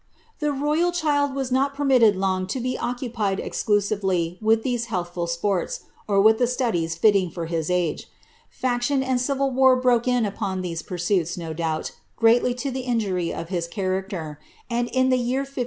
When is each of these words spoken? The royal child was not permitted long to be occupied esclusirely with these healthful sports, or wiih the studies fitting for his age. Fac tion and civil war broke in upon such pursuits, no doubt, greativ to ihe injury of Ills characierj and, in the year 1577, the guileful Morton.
The 0.39 0.51
royal 0.51 0.91
child 0.91 1.35
was 1.35 1.51
not 1.51 1.75
permitted 1.75 2.15
long 2.15 2.47
to 2.47 2.59
be 2.59 2.75
occupied 2.75 3.37
esclusirely 3.37 4.41
with 4.41 4.63
these 4.63 4.85
healthful 4.85 5.27
sports, 5.27 5.81
or 6.07 6.19
wiih 6.23 6.39
the 6.39 6.47
studies 6.47 6.95
fitting 6.95 7.29
for 7.29 7.45
his 7.45 7.69
age. 7.69 8.09
Fac 8.49 8.81
tion 8.81 9.03
and 9.03 9.21
civil 9.21 9.51
war 9.51 9.75
broke 9.75 10.07
in 10.07 10.25
upon 10.25 10.63
such 10.65 10.87
pursuits, 10.87 11.37
no 11.37 11.53
doubt, 11.53 11.91
greativ 12.19 12.57
to 12.57 12.69
ihe 12.69 12.77
injury 12.87 13.31
of 13.31 13.51
Ills 13.51 13.67
characierj 13.67 14.37
and, 14.71 14.87
in 14.89 15.09
the 15.09 15.17
year 15.17 15.17
1577, 15.17 15.17
the 15.17 15.17
guileful 15.19 15.39
Morton. 15.53 15.57